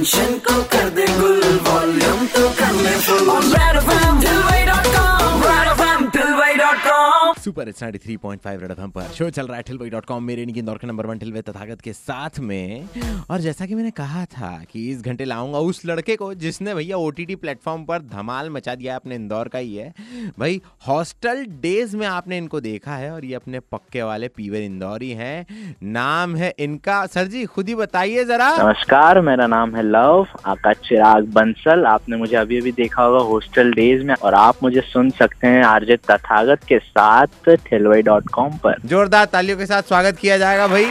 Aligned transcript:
Tension 0.00 0.38
को 0.38 0.62
कर 0.72 0.88
दे। 0.90 1.09
सुपर 7.50 7.68
इट्स 7.68 7.82
93.5 7.82 8.60
रेड 8.60 8.70
एफएम 8.70 8.90
पर। 8.90 9.02
शो 9.02 9.28
चल 9.30 9.46
रहा 9.46 9.56
है 9.56 10.00
कॉम 10.00 10.24
मेरे 10.24 10.44
निकी 10.46 10.60
इंदौर 10.60 10.78
के 10.78 10.86
नंबर 10.86 11.06
वन 11.06 11.18
ठिलवे 11.18 11.40
तथागत 11.42 11.80
के 11.80 11.92
साथ 11.92 12.38
में। 12.40 12.88
और 13.30 13.40
जैसा 13.40 13.66
कि 13.66 13.74
मैंने 13.74 13.90
कहा 13.90 14.24
था 14.24 14.50
कि 14.72 14.90
इस 14.90 15.02
घंटे 15.02 15.24
लाऊँगा 15.24 15.58
उस 15.58 15.80
लड़के 15.86 16.16
को 16.16 16.32
जिसने 16.34 16.74
भैया 16.74 16.96
ओटीटी 16.96 17.34
प्लेटफॉर्म 17.36 17.84
पर 17.84 17.98
धमाल 18.12 18.50
मचा 18.50 18.74
दिया 18.74 18.96
अपने 18.96 19.14
इंदौर 19.14 19.48
का 19.48 19.58
ही 19.58 19.74
है। 19.74 19.92
भाई 20.38 20.60
हॉस्टल 20.88 21.44
डेज़ 21.62 21.96
में 21.96 22.06
आपने 22.06 22.38
इनको 22.38 22.60
देखा 22.60 22.96
है 22.96 23.10
और 23.10 23.24
ये 23.24 23.34
अपने 23.34 23.60
पक्के 23.72 24.02
वाले 24.02 24.28
पीवर 24.28 24.58
इंदौरी 24.58 25.10
हैं। 25.12 25.74
नाम 25.82 26.36
है 26.36 26.52
इनका। 26.58 27.04
सर 27.06 27.26
जी, 27.26 27.44
खुद 27.46 27.68
ही 27.68 27.74
बताइए 27.74 28.24
जरा। 28.24 28.50
नमस्कार, 28.58 29.20
मेरा 29.20 29.46
नाम 29.46 29.74
है 29.76 29.82
लव। 29.82 30.26
आकाश 30.46 30.76
चिराग 30.88 31.26
बंसल, 31.32 31.84
आपने 31.86 32.16
मुझे 32.16 32.36
अभी 32.36 32.60
अभी 32.60 32.72
देखा 32.72 33.02
होगा 33.02 33.24
हॉस्टल 33.24 33.72
डेज़ 33.72 34.04
में 34.04 34.14
और 34.14 34.34
आप 34.34 34.62
मुझे 34.62 34.80
सुन 34.82 35.10
सकते 35.10 35.46
हैं 35.46 35.62
आरजे 35.64 35.96
तथागत 36.10 36.64
के 36.68 36.78
साथ। 36.78 37.26
ठेलवाई 37.48 38.02
डॉट 38.02 38.28
कॉम 38.28 38.50
पर। 38.64 38.76
जोरदार 38.84 39.24
तालियों 39.24 39.58
के 39.58 39.66
साथ 39.66 39.82
स्वागत 39.82 40.16
किया 40.16 40.38
जाएगा 40.38 40.66
भाई। 40.68 40.86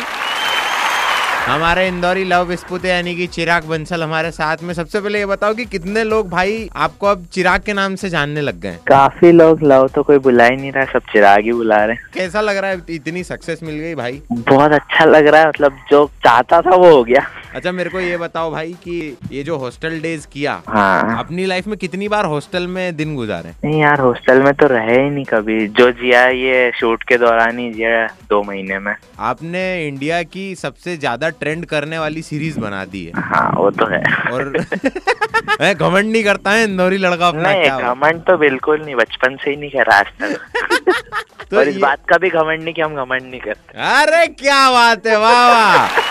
हमारे 1.46 1.88
इंदौरी 1.88 2.24
लव 2.24 2.44
विस्पुते 2.44 2.88
यानी 2.88 3.16
कि 3.16 3.26
चिराग 3.28 3.64
बंसल 3.64 4.04
हमारे 4.04 4.32
साथ 4.32 4.58
में। 4.64 4.74
सबसे 4.74 5.00
पहले 5.02 5.20
ये 5.20 5.26
बताओ 5.26 5.54
कि 5.54 5.66
कितने 5.66 6.04
लोग 6.04 6.30
भाई 6.30 6.70
आपको 6.76 7.08
अब 7.08 7.26
चिराग 7.34 7.62
के 7.62 7.74
नाम 7.74 7.96
से 7.96 8.10
जानने 8.10 8.42
लग 8.42 8.60
गए 8.62 8.78
काफ़ी 8.88 9.32
लोग 9.32 9.64
लव 9.64 9.88
तो 9.88 10.04
कोई 10.04 10.18
बुला 10.20 10.46
ही 10.46 10.56
नहीं 10.56 10.72
रहा 10.72 10.86
सब 10.86 11.02
चिराग 11.12 11.44
ही 11.44 11.54
बुला 11.54 11.84
रहे 11.86 11.96
हैं। 11.96 12.10
कैसा 12.14 12.42
लग 12.42 12.58
रहा 12.58 12.72
है? 12.72 12.82
इतनी 12.90 13.24
सक्सेस 13.24 13.60
मिल 13.64 13.76
गई 13.76 13.96
भाई। 13.96 14.22
बहुत 14.32 14.72
अच्छा 14.72 15.06
लग 15.06 15.28
रहा 15.28 15.42
है 15.42 15.48
मतलब 15.48 15.80
जो 15.92 16.06
चाहता 16.24 16.62
था 16.62 16.76
वो 16.76 16.92
हो 16.92 17.04
गया। 17.04 17.26
अच्छा 17.56 17.72
मेरे 17.72 17.90
को 17.90 18.00
ये 18.00 18.18
बताओ 18.18 18.52
भाई 18.52 18.74
कि 18.84 19.18
ये 19.32 19.44
जो 19.44 19.58
हॉस्टल 19.58 20.00
डेज़ 20.02 20.28
किया 20.34 20.52
हाँ। 20.68 21.18
अपनी 21.20 21.46
लाइफ 21.46 21.68
में 21.68 21.78
कितनी 21.78 22.08
बार 22.08 22.26
हॉस्टल 22.26 22.68
में 22.68 22.96
दिन 22.96 23.16
गुजारे? 23.16 23.54
नहीं 23.64 23.80
यार 23.82 24.00
हॉस्टल 24.00 24.42
में 24.44 24.54
तो 24.54 24.68
रहे 24.68 25.02
ही 25.04 25.10
नहीं 25.10 25.24
कभी। 25.26 25.68
जो 25.70 25.90
जिया 25.92 26.26
ये 26.28 26.72
शूट 26.80 27.04
के 27.04 27.18
दौरान 27.18 27.60
ही 27.60 27.72
जिया 27.74 28.06
दो 28.30 28.42
महीने 28.44 28.80
में। 28.80 28.94
आपने 29.20 29.64
इंडिया 29.88 30.22
की 30.24 30.54
सबसे 30.56 30.96
ज़्यादा 30.98 31.30
ट्रेंड 31.40 31.66
करने 31.66 32.00
वाली 32.00 32.22
सीरीज़ 32.22 32.60
बना 32.60 32.84
दी 32.86 33.04
है। 33.06 33.22
हाँ 33.24 33.50
वो 33.56 33.70
तो 33.72 33.86
है। 33.86 34.04
और 34.32 34.50
मैं 35.62 35.76
घमंड 35.76 36.12
नहीं 36.12 36.24
करता 36.24 36.52
है 36.52 36.64
इंदौरी 36.64 36.98
लड़का 36.98 37.28
अपना 37.28 37.52
नहीं 37.52 37.70
घमंड 37.70 38.22
तो 38.24 38.38
बिल्कुल 38.38 38.82
नहीं 38.82 38.96
बचपन 38.96 39.36
से 39.44 39.50
ही 39.50 39.56
नहीं 39.58 39.70
करा 39.70 39.96
आज 39.96 40.06
तक 40.22 41.46
तो 41.52 41.58
और 41.58 41.68
इस 41.68 41.78
बात 41.78 42.00
का 42.10 42.18
भी 42.18 42.30
घमंड 42.30 42.64
नहीं 42.64 42.74
कि 42.74 42.82
हम 42.82 42.96
घमंड 42.96 43.30
नहीं 43.30 43.40
करते। 43.42 43.78
अरे 43.94 44.26
क्या 44.28 44.70
बात 44.72 45.08
है 45.08 45.18
वाह 45.20 45.48
वाह। 45.50 46.09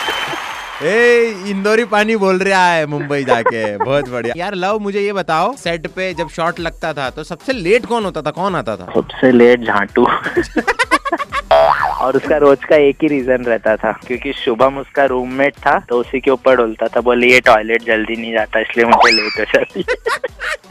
ए 0.82 1.34
इंदौरी 1.48 1.84
पानी 1.84 2.16
बोल 2.16 2.38
रहा 2.38 2.66
है 2.66 2.84
मुंबई 2.86 3.24
जाके। 3.24 3.76
बहुत 3.78 4.08
बढ़िया। 4.10 4.34
यार 4.36 4.54
लव 4.54 4.78
मुझे 4.80 5.00
ये 5.00 5.12
बताओ 5.12 5.54
सेट 5.56 5.86
पे 5.86 6.12
जब 6.14 6.28
शॉट 6.28 6.60
लगता 6.60 6.92
था 6.92 7.08
तो 7.10 7.24
सबसे 7.24 7.52
लेट 7.52 7.86
कौन 7.86 8.04
होता 8.04 8.22
था? 8.22 8.30
कौन 8.30 8.56
आता 8.56 8.76
था? 8.76 8.86
सबसे 8.94 9.30
लेट 9.32 9.64
झांटू। 9.66 10.06
और 11.98 12.16
उसका 12.16 12.36
रोज 12.36 12.64
का 12.64 12.76
एक 12.76 12.96
ही 13.02 13.08
रीजन 13.08 13.44
रहता 13.44 13.74
था 13.76 13.92
क्योंकि 14.06 14.32
शुभम 14.34 14.78
उसका 14.78 15.04
रूममेट 15.04 15.54
था 15.66 15.78
तो 15.88 15.98
उसी 16.00 16.20
के 16.20 16.30
ऊपर 16.30 16.56
डोलता 16.56 16.86
था 16.86 17.00
बोले 17.00 17.32
ये 17.32 17.40
टॉयलेट 17.40 17.84
जल्दी 17.84 18.16
नहीं 18.16 18.32
जाता 18.32 18.60
इसलिए 18.60 18.86
मुझे 18.86 19.12
लेट 19.12 19.38
हो 19.38 19.44
जाती 19.54 19.84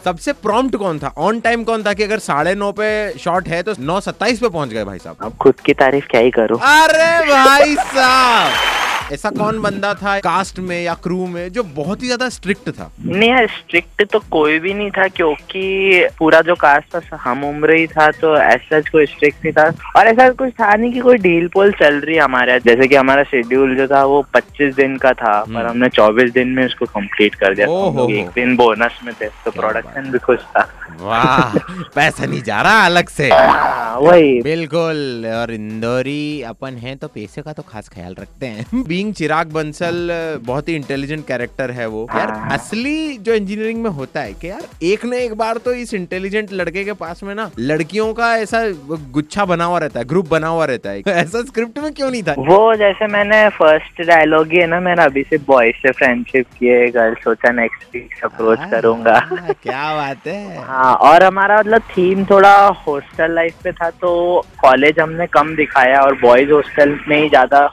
सबसे 0.05 0.33
प्रॉम्प्ट 0.33 0.75
कौन 0.75 0.99
था? 0.99 1.13
ऑन 1.17 1.39
टाइम 1.39 1.63
कौन 1.63 1.83
था 1.83 1.93
कि 1.93 2.03
अगर 2.03 2.19
साढ़े 2.21 2.55
नौ 2.55 2.71
पे 2.71 3.17
शॉट 3.19 3.47
है 3.47 3.61
तो 3.63 3.73
नौ 3.79 3.99
सत्ताईस 3.99 4.39
पे 4.39 4.49
पहुँच 4.49 4.69
गए 4.69 4.83
भाई 4.83 4.97
साहब? 4.97 5.17
अब 5.21 5.37
खुद 5.41 5.59
की 5.65 5.73
तारीफ़ 5.75 6.05
क्या 6.11 6.21
ही 6.21 6.31
करूँ? 6.31 6.59
अरे 6.59 7.33
भाई 7.33 7.75
साहब! 7.75 8.85
ऐसा 9.13 9.29
कौन 9.29 9.59
बंदा 9.61 9.93
था 9.93 10.17
कास्ट 10.19 10.59
में 10.59 10.81
या 10.83 10.93
क्रू 10.93 11.25
में 11.27 11.51
जो 11.53 11.63
बहुत 11.75 12.01
ही 12.01 12.07
ज़्यादा 12.07 12.27
स्ट्रिक्ट 12.29 12.69
था? 12.69 12.89
नहीं 13.05 13.29
यार 13.29 13.47
स्ट्रिक्ट 13.47 14.03
तो 14.11 14.19
कोई 14.31 14.59
भी 14.59 14.73
नहीं 14.73 14.89
था 14.91 15.07
क्योंकि 15.07 16.07
पूरा 16.19 16.41
जो 16.41 16.55
कास्ट 16.55 16.95
था 16.95 17.17
हम 17.23 17.43
उम्र 17.43 17.75
ही 17.75 17.87
था 17.87 18.09
तो 18.11 18.35
ऐसा 18.37 18.79
कोई 18.91 19.05
स्ट्रिक्ट 19.05 19.45
नहीं 19.45 19.53
था। 19.53 19.67
और 19.99 20.07
ऐसा 20.07 20.29
कुछ 20.29 20.51
था 20.51 20.73
नहीं 20.75 20.91
कि 20.93 20.99
कोई 20.99 21.17
डील 21.17 21.47
पोल 21.47 21.71
चल 21.71 21.99
रही 21.99 22.15
है 22.15 22.21
हमारे। 22.21 22.59
जैसे 22.59 22.87
कि 22.87 22.95
हमारा 22.95 23.23
शेड्यूल 23.23 23.75
जो 23.75 23.87
था 23.87 24.03
वो 24.03 24.21
25 24.35 24.75
दिन 24.75 24.97
का 24.97 25.13
था 25.13 25.39
पर 25.43 25.65
हमने 25.65 25.89
24 25.89 26.33
दिन 26.33 26.47
में 26.47 26.65
उसको 26.65 26.85
कंप्लीट 26.85 27.35
कर 27.35 27.55
दिया। 27.55 27.67
तो। 27.67 28.09
एक 28.09 28.29
दिन 28.35 28.55
बोनस 28.55 28.99
में 29.05 29.13
थे 29.21 29.27
तो 29.45 29.51
प्रोडक्शन 29.51 30.11
भी 30.11 30.19
खुश 30.19 30.39
था। 30.57 30.67
वाह 31.01 31.57
पैसा 31.95 32.25
नहीं 32.25 32.41
जा 32.41 32.61
रहा 32.61 32.85
अलग 32.85 33.09
से। 33.09 33.29
वही। 33.97 34.41
बिल्कुल 34.41 35.25
और 35.35 35.51
इंदौरी 35.51 36.41
अपन 36.41 36.75
हैं 36.75 36.95
तो 36.97 37.07
पैसे 37.07 37.41
का 37.41 37.53
तो 37.53 37.63
खास 37.63 37.89
ख्याल 37.89 38.15
रखते 38.19 38.45
हैं। 38.45 38.83
बींग 38.87 39.13
चिराग 39.13 39.51
बंसल 39.51 40.09
बहुत 40.45 40.69
ही 40.69 40.75
इंटेलिजेंट 40.75 41.25
कैरेक्टर 41.27 41.71
है 41.71 41.87
वो। 41.87 42.07
यार 42.15 42.31
हाँ। 42.31 42.49
असली 42.49 43.17
जो 43.17 43.33
इंजीनियरिंग 43.33 43.81
में 43.83 43.89
होता 43.89 44.21
है 44.21 44.33
कि 44.33 44.49
यार 44.49 44.67
एक 44.83 45.05
न 45.05 45.13
एक 45.13 45.33
बार 45.33 45.57
तो 45.57 45.73
इस 45.73 45.93
इंटेलिजेंट 45.93 46.53
लड़के 46.53 46.83
के 46.83 46.93
पास 46.93 47.23
में 47.23 47.33
ना 47.35 47.49
लड़कियों 47.59 48.13
का 48.13 48.35
ऐसा 48.37 48.63
गुच्छा 49.11 49.45
बना 49.45 49.65
हुआ 49.65 49.77
रहता 49.79 49.99
है 49.99 50.05
ग्रुप 50.05 50.29
बना 50.29 50.47
हुआ 50.47 50.65
रहता 50.65 50.89
है। 50.89 51.01
ऐसा 51.07 51.41
स्क्रिप्ट 51.41 51.79
में 51.79 51.91
क्यों 51.93 52.11
नहीं 52.11 52.23
था? 52.23 52.35
वो 52.39 52.75
जैसे 52.75 53.07
मैंने 53.07 53.47
फ़र्स्ट 53.49 54.01
डायलॉग 54.01 54.47
ही 54.47 54.57
है 54.57 54.67
ना 54.67 54.79
मैंने 54.79 55.03
अभी 55.03 55.23
से 55.23 55.37
बॉयज़ 55.47 55.75
से 55.75 55.91
फ्रेंडशिप 55.91 56.45
किए 56.59 56.87
गर्ल 56.91 57.15
सोचा 57.23 57.51
नेक्स्ट 57.51 57.95
वीक 57.95 58.23
अप्रोच 58.25 58.59
करूँगा। 58.71 59.17
हाँ, 59.25 59.53
क्या 59.63 59.93
बात 59.95 60.27
है। 60.27 60.63
हाँ 60.63 60.93
और 60.95 61.23
हमारा 61.23 61.59
मतलब 61.59 61.81
थीम 61.97 62.25
थोड़ा 62.25 62.55
हॉस्टल 62.87 63.33
लाइफ 63.35 63.61
पे 63.63 63.71
था 63.71 63.86
तो 63.91 64.45
कॉलेज 64.61 64.99
हमने 64.99 65.27
कम 65.27 65.55
दिखाया 65.55 66.01
और 66.01 66.19
बॉयज़ 66.21 66.51
हॉस्टल 66.51 66.97
में 67.07 67.21
ही 67.21 67.29
ज़्यादा 67.29 67.67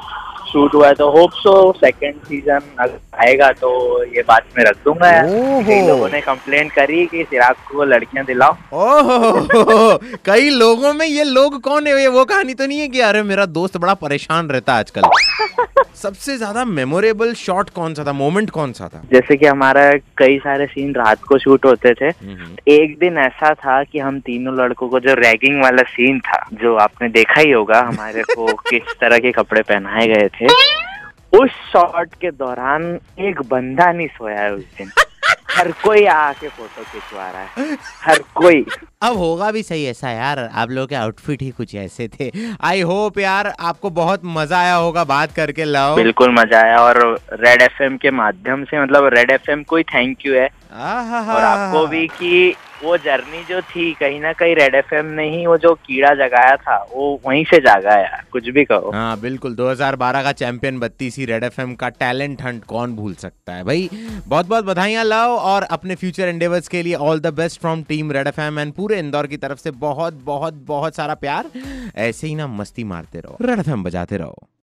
शूट 0.48 0.74
हुआ 0.74 0.88
है। 0.88 0.94
तो 0.94 1.08
होप 1.10 1.30
सो 1.34 1.52
सेकंड 1.76 2.14
सीज़न 2.24 2.60
अगर 2.80 2.98
आएगा 3.20 3.50
तो 3.52 3.70
ये 4.06 4.22
बात 4.28 4.44
मैं 4.56 4.64
रख 4.64 4.76
दूँगा। 4.84 5.10
यार 5.10 5.26
कई 5.66 5.80
लोगों 5.86 6.08
ने 6.08 6.20
कंप्लेंट 6.20 6.72
करी 6.72 7.04
कि 7.06 7.24
सिराग 7.24 7.54
को 7.70 7.84
लड़कियाँ 7.84 8.24
दिलाओ। 8.26 8.52
ओहो! 8.74 9.98
कई 10.24 10.50
लोगों 10.50 10.92
में 10.92 11.06
ये 11.06 11.24
लोग 11.24 11.60
कौन 11.60 11.86
है? 11.86 12.00
ये 12.00 12.08
वो 12.08 12.24
कहानी 12.24 12.54
तो 12.54 12.66
नहीं 12.66 12.80
है 12.80 12.88
कि 12.88 13.00
अरे 13.02 13.22
मेरा 13.24 13.46
दोस्त 13.48 13.76
बड़ा 13.76 13.94
परेशान 13.96 14.48
रहता 14.48 14.72
है 14.72 14.78
आजकल। 14.78 15.02
सबसे 15.94 16.36
ज़्यादा 16.36 16.64
मेमोरेबल 16.64 17.34
शॉट 17.34 17.70
कौन 17.70 17.94
सा 17.94 18.04
था? 18.04 18.12
मोमेंट 18.12 18.50
कौन 18.50 18.72
सा 18.72 18.88
था? 18.88 19.02
जैसे 19.12 19.36
कि 19.36 19.46
हमारा 19.46 19.92
कई 19.92 20.38
सारे 20.38 20.66
सीन 20.66 20.94
रात 20.94 21.22
को 21.22 21.38
शूट 21.38 21.66
होते 21.66 21.94
थे। 21.94 22.08
एक 22.68 22.98
दिन 22.98 23.18
ऐसा 23.18 23.54
था 23.54 23.84
कि 23.84 23.98
हम 23.98 24.20
तीनों 24.20 24.56
लड़कों 24.56 24.88
को 24.88 25.00
जो 25.00 25.14
रैगिंग 25.14 25.62
वाला 25.62 25.82
सीन 25.82 26.20
था 26.20 26.48
जो 26.52 26.76
आपने 26.76 27.08
देखा 27.08 27.40
ही 27.40 27.50
होगा 27.50 27.80
हमारे 27.80 28.22
को 28.22 28.46
किस 28.70 28.94
तरह 29.00 29.18
के 29.18 29.32
कपड़े 29.32 29.62
पहनाए 29.62 30.06
गए 30.06 30.28
थे 30.28 30.46
उस 31.38 31.50
शॉट 31.50 32.14
के 32.20 32.30
दौरान 32.30 32.98
एक 33.20 33.42
बंदा 33.42 33.92
नहीं 33.92 34.06
सोया 34.06 34.40
है 34.40 34.54
उस 34.54 34.64
दिन। 34.78 34.90
हर 35.54 35.70
कोई 35.82 36.04
आके 36.06 36.48
फ़ोटो 36.48 36.82
खिंचवा 36.82 37.30
रहा 37.30 37.42
है। 37.42 37.76
हर 38.02 38.18
कोई। 38.34 38.64
अब 39.02 39.16
होगा 39.16 39.50
भी 39.50 39.62
सही 39.62 39.84
ऐसा 39.86 40.10
यार 40.10 40.38
आप 40.38 40.70
लोग 40.70 40.88
के 40.88 40.94
आउटफिट 40.94 41.42
ही 41.42 41.50
कुछ 41.50 41.74
ऐसे 41.74 42.08
थे। 42.10 42.30
आई 42.64 42.80
होप 42.82 43.18
यार 43.18 43.52
आपको 43.60 43.90
बहुत 43.92 44.20
मज़ा 44.24 44.58
आया 44.58 44.74
होगा 44.74 45.04
बात 45.04 45.32
करके 45.32 45.64
लव। 45.64 45.94
बिल्कुल 45.96 46.34
मज़ा 46.34 46.60
आया 46.60 46.80
और 46.80 47.02
रेड 47.34 47.62
एफएम 47.62 47.96
के 47.96 48.10
माध्यम 48.12 48.64
से 48.64 48.82
मतलब 48.82 49.08
रेड 49.14 49.30
एफएम 49.30 49.62
को 49.62 49.76
ही 49.76 49.82
थैंक 49.84 50.26
यू 50.26 50.34
है। 50.34 50.46
और 50.46 51.42
आपको 51.42 51.86
भी 51.86 52.06
कि 52.08 52.54
वो 52.82 52.96
जर्नी 52.96 53.42
जो 53.44 53.60
थी, 53.62 53.92
कहीं 53.92 54.20
ना 54.20 54.32
कहीं 54.32 54.54
रेड 54.56 54.74
एफएम 54.74 55.06
ने 55.16 55.28
ही 55.30 55.46
वो 55.46 55.56
जो 55.58 55.72
कीड़ा 55.76 56.12
जगाया 56.16 56.56
था, 56.56 56.76
वो 56.92 57.20
वहीं 57.26 57.44
से 57.44 57.58
जागा 57.60 57.94
है 57.94 58.22
कुछ 58.32 58.48
भी 58.48 58.64
कहो। 58.64 58.90
हाँ 58.94 59.18
बिल्कुल 59.20 59.54
2012 59.54 60.22
का 60.22 60.32
चैंपियन 60.34 60.78
बत्तीस 60.80 61.18
ही 61.18 61.24
रेड 61.24 61.44
एफ़ 61.44 61.60
एम 61.60 61.74
का 61.74 61.88
टैलेंट 61.88 62.42
हंट 62.42 62.64
कौन 62.64 62.96
भूल 62.96 63.14
सकता 63.14 63.52
है? 63.52 63.64
भाई 63.64 63.88
बहुत 64.26 64.46
बहुत 64.46 64.64
बधाइयाँ 64.64 65.04
लव 65.04 65.36
और 65.50 65.62
अपने 65.70 65.94
फ्यूचर 65.94 66.28
एंडेवर्स 66.28 66.68
के 66.68 66.82
लिए 66.82 66.94
all 66.94 67.20
the 67.20 67.34
best 67.34 67.60
from 67.60 67.82
team 67.82 68.12
Red 68.12 68.26
F 68.26 68.40
M 68.40 68.58
and 68.58 68.72
पूरे 68.72 68.98
इंदौर 68.98 69.26
की 69.26 69.36
तरफ़ 69.36 69.58
से 69.58 69.70
बहुत 69.70 70.14
बहुत 70.24 70.64
बहुत 70.66 70.96
सारा 70.96 71.14
प्यार। 71.16 71.50
ऐसे 71.96 72.26
ही 72.26 72.34
ना 72.34 72.46
मस्ती 72.46 72.84
मारते 72.84 73.20
रहो 73.20 73.38
रेड 73.42 73.58
एफ़ 73.58 73.70
एम 73.70 73.84
बजाते 73.84 74.16
रहो। 74.16 74.36